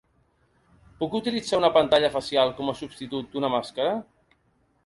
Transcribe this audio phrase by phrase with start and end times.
[1.01, 3.93] Puc utilitzar una pantalla facial com a substitut d’una màscara?